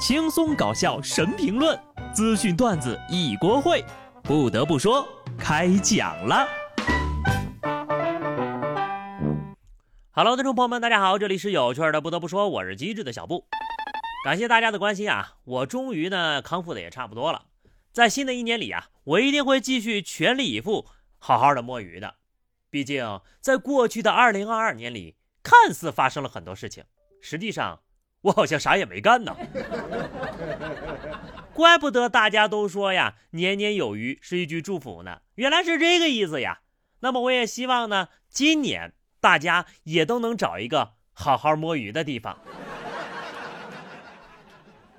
[0.00, 1.78] 轻松搞笑神评论，
[2.14, 3.84] 资讯段子一锅烩。
[4.22, 5.06] 不得不说，
[5.38, 6.48] 开讲了。
[10.12, 12.00] Hello，听众朋友们，大家好，这里是有趣的。
[12.00, 13.44] 不得不说，我是机智的小布。
[14.24, 17.44] 感谢大家的关心啊，我终于呢康复的也差不多了。
[17.92, 20.86] 在新的一年里啊，我一定会继续全力以赴，
[21.18, 22.14] 好好的摸鱼的。
[22.70, 26.84] 毕竟在过去的2022年里，看似发生了很多事情，
[27.20, 27.80] 实际上。
[28.22, 29.34] 我好像啥也没干呢，
[31.54, 35.22] 怪不得大家都说呀，年年有余是一句祝福呢。
[35.36, 36.60] 原来是这个意思呀。
[37.00, 42.38] 那么我也希望呢，今年大家也都能找一个好好摸鱼的地方。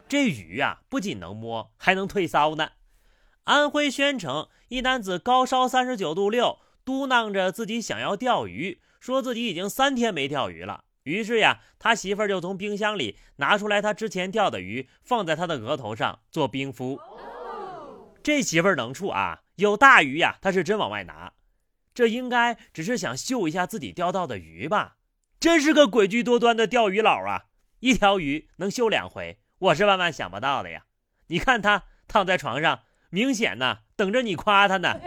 [0.09, 2.71] 这鱼呀，不仅能摸，还能退烧呢。
[3.43, 10.85] 安徽宣城一男子高烧三十九度六，嘟囔着自己想要钓鱼，说自己已经三天没钓鱼了。
[11.03, 16.99] 于是呀，他媳妇儿就从冰箱里拿出来他之前钓的鱼，放在他的额头上做冰敷。
[18.21, 21.33] 这媳妇儿能处啊，有大鱼呀，他是真往外拿。
[21.93, 24.97] 这应该只是想秀一下自己钓到的鱼吧？
[25.39, 27.45] 真是个诡计多端的钓鱼佬啊！
[27.79, 30.85] 一条鱼能秀两回，我是万万想不到的呀！
[31.27, 34.99] 你看他躺在床上，明显呢等着你夸他呢。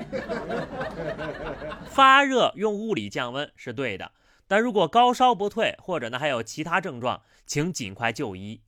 [1.87, 4.11] 发热用物理降温是对的。
[4.47, 8.63] 但如果高烧不退，或者呢还有其他症状，请尽快就医。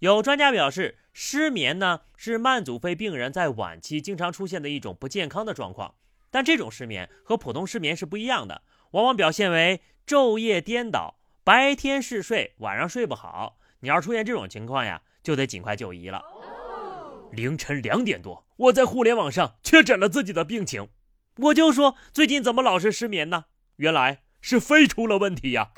[0.00, 5.94] 有专家表示，失眠呢是慢阻肺病人在晚期经常出现的一种不健康的状况。
[6.30, 13.58] 但这种失眠和普通失眠是不一样的，往往表现为昼夜颠倒，白天嗜睡，晚上睡不好。
[13.80, 16.22] 你要出现这种情况呀，就得尽快就医了。
[17.32, 20.88] 凌晨两点多，我在互联网上确诊了自己的病情，
[21.36, 23.46] 我就说最近怎么老是失眠呢？
[23.76, 24.25] 原来。
[24.40, 25.70] 是肺出了问题呀，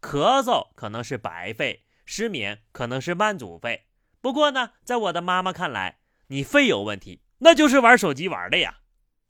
[0.00, 3.86] 咳嗽可能是白肺，失眠可能是慢阻肺。
[4.20, 8.78] 不过呢，在我的妈妈看来，你肺有问题，那就是玩手机玩的呀。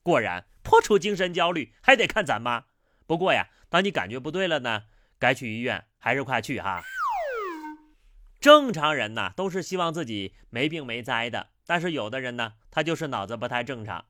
[0.03, 2.65] 果然，破除精神焦虑还得看咱妈。
[3.07, 4.85] 不过呀，当你感觉不对了呢，
[5.19, 6.83] 该去医院还是快去哈。
[8.41, 14.07] 正常人呢都是希望自己没病没灾的，但是有的人呢，他就是脑子不太正常。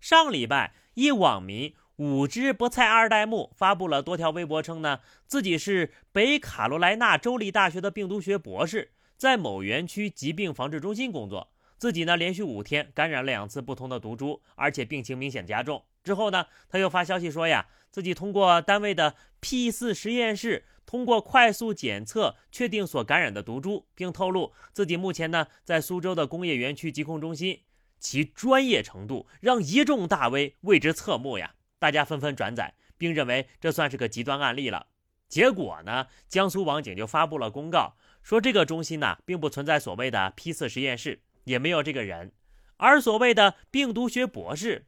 [0.00, 1.74] 上礼拜，一网民。
[2.00, 11.52] 五只菠菜二代目发布了多条微博，称呢自己是北卡罗来纳州立大学的病毒学博士，在某园区疾病防治中心工作。
[11.76, 15.84] 自己呢连续五天感染了两次不同的毒株，而且病情明显加重。
[16.02, 27.60] 之后呢，他又发消息说呀，自己通过单位的 P 四实验室通过快速检测确定所感染的毒株，并透露自己目前呢在苏州的工业园区疾控中心，
[27.98, 31.56] 其专业程度让一众大 V 为之侧目呀。
[31.80, 34.86] 大家纷纷转载，并认为这算是个极端案例了。
[35.28, 42.32] 结果呢，江苏网警就发布了公告，说这个中心呢，并不存在所谓的批次实验室，也没有这个人。
[42.76, 44.86] 而所谓的病毒学博士，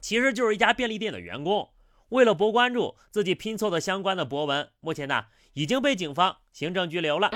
[0.00, 1.70] 其实就是一家便利店的员工，
[2.08, 7.30] 为了博关注，自己拼凑的相关的博文，目前呢，已经被警方行政拘留了。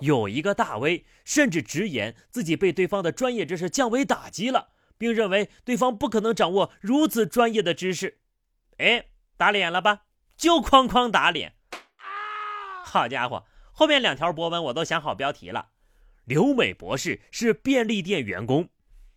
[0.00, 4.70] 有一个大 V 甚至直言自己被对方的专业知识降维打击了。
[5.00, 8.18] 并认为对方不可能掌握如此专业的知识，
[8.76, 9.06] 哎，
[9.38, 10.02] 打脸了吧？
[10.36, 11.54] 就哐哐打脸！
[12.84, 15.70] 好家伙，后面两条博文我都想好标题了。
[16.26, 18.68] 刘美博士是便利店员工，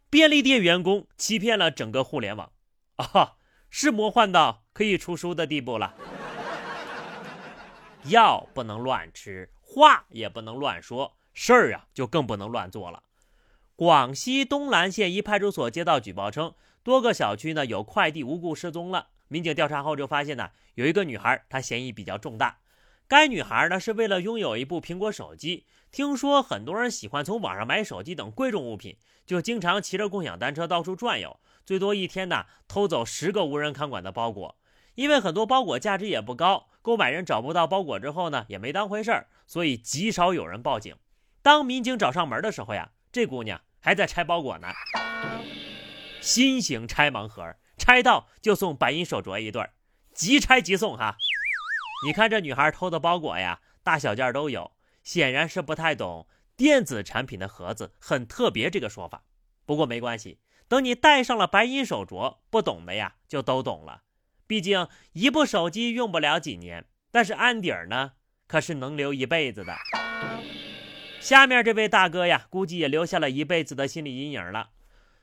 [0.10, 2.50] 便利店员工欺骗了整个互联网，
[2.96, 3.34] 啊，
[3.70, 5.94] 是魔幻到可以出书的地步了。
[8.06, 13.04] 药不能乱吃，话也不能乱说，事儿啊就更不能乱做了。
[13.76, 16.54] 广西东兰县一派出所接到举报称，
[16.84, 19.08] 多个小区呢有快递无故失踪了。
[19.30, 22.60] 民警调查后就发现呢，有一个女孩，她嫌疑比较重大。
[23.08, 28.96] 该女孩呢是为了拥有一部苹果手机，听说很多人喜欢从网上买手机等贵重物品，
[29.26, 34.56] 就经常骑着共享单车到处转悠，最多一天呢偷走十个无人看管的包裹。
[34.94, 40.96] 因为很多包裹价值也不高，购买人找不到包裹之后呢，也没当回事儿，所以极少有人报警。
[41.42, 42.92] 当民警找上门的时候呀。
[43.14, 44.70] 这姑娘还在拆包裹呢，
[46.22, 49.70] 新型拆盲盒，拆到就送白银手镯一对，
[50.14, 51.18] 即拆即送哈。
[52.06, 54.72] 你看这女孩偷的包裹呀，大小件都有，
[55.04, 59.26] 显然是不太懂电子产品的盒子很特别这个说法。
[59.66, 60.40] 不过没关系，
[60.70, 64.04] 等你戴上了白银手镯，不懂的呀就都懂了。
[64.48, 68.14] 毕竟一部手机用不了几年，但是安底儿呢，
[68.48, 69.76] 可是能留一辈子的。
[71.24, 74.72] 下面这位大哥呀，估计也留下了一辈子的心理阴影了。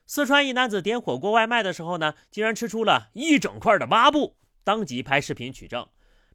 [0.06, 5.86] 四川一男子点火锅外卖的时候呢，竟然吃出了一整块的抹布，当即拍视频取证，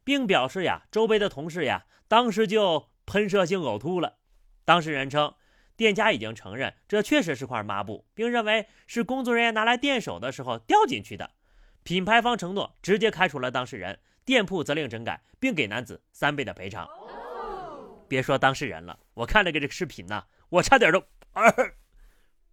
[0.04, 4.18] 并表示呀，周围的同事呀，当时就喷射性呕吐了。
[4.64, 5.34] 当事人称，
[5.76, 11.32] 店家已经承认这确实是块抹布，并认为是工作人员拿来垫手的时候掉进去的。
[11.82, 16.88] 品牌方承诺直接开除了当事人，店铺责令整改，并给男子三倍的赔偿。
[18.08, 21.04] 别说当事人了，我看了个这个视频呢，我差点都……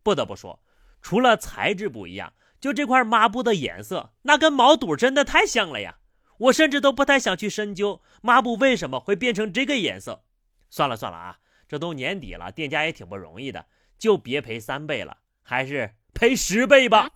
[0.02, 0.60] 不得不说，
[1.02, 5.98] 除了材质不一样，就这块抹布的颜色，那跟毛肚真的太像了呀！
[6.38, 10.24] 我甚至都不太想去深究抹布为什么会变成这个颜色。
[10.70, 13.66] 算了算了啊，这都年底了，店家也挺不容易的，
[13.98, 17.10] 就别赔三倍了，还是赔十倍吧。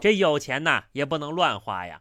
[0.00, 2.00] 这有钱呐，也不能乱花呀。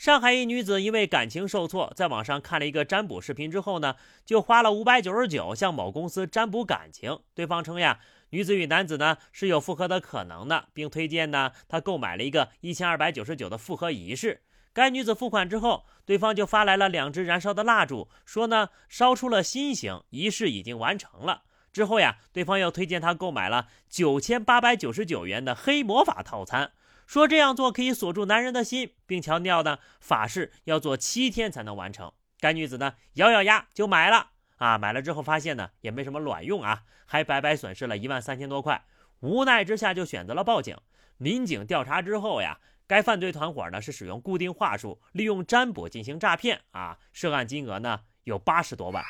[0.00, 7.18] 上海一女子因为感情受挫，在网上看了一个占卜视频之后呢，就花了五百九十九向某公司占卜感情。
[7.34, 8.00] 对方称呀，
[8.30, 14.40] 女子与男子呢是有复合的可能的，并推荐呢她购买了一个一千二百九十九的复合仪式。
[14.72, 21.42] 该女子付款之后，对方就发来了两支燃烧的蜡烛，说呢烧出了心形，仪式已经完成了。
[21.70, 26.72] 之后呀，对方又推荐她购买了九千八百九十九元的黑魔法套餐。
[27.10, 32.12] 说这样做可以锁住男人的心，并强调呢，法事要做七天才能完成。
[32.38, 38.84] 该女子呢，咬咬牙就买了啊，买了之后发现呢，也没什么卵用啊，还白白损失了一万三千多块。
[39.18, 40.78] 无奈之下就选择了报警。
[41.16, 49.04] 民警调查之后呀，该犯罪团伙呢是使用固定话术，利用占卜进行诈骗啊，涉案金额呢有八十多万。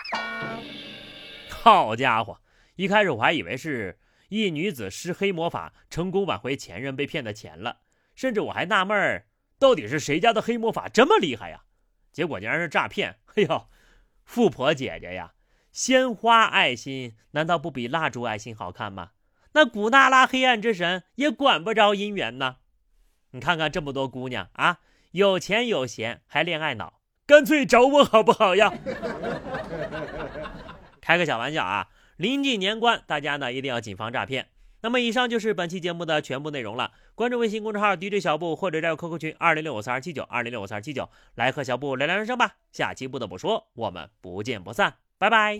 [1.51, 2.41] 好家伙，
[2.77, 3.99] 一开始我还以为是
[4.31, 7.81] 一女子施黑魔法成功挽回前任被骗的钱了。
[8.21, 9.25] 甚至我还纳闷儿，
[9.59, 11.63] 到底是谁家的黑魔法这么厉害呀？
[12.13, 13.17] 结果竟然是诈骗！
[13.35, 13.67] 哎呦，
[14.27, 15.33] 富婆姐姐呀，
[15.73, 19.13] 鲜花爱心难道不比蜡烛爱心好看吗？
[19.53, 22.57] 那古娜拉黑暗之神也管不着姻缘呢。
[23.31, 24.81] 你看看这么多姑娘啊，
[25.13, 28.71] 有钱有闲还恋爱脑，干脆找我好不好呀？
[31.01, 31.89] 开个小玩笑啊！
[32.19, 34.51] 临近年关，大家呢一定要谨防诈骗。
[34.83, 36.93] 那么以上就是本期节目的全部内容了。
[37.21, 42.57] 关注微信公众号 DJ 小布，或者加入 QQ 群二零六五三二七九二零六五三二七九，来和小布聊聊人生吧。
[42.73, 45.59] 下期不得不说，我们不见不散，拜拜。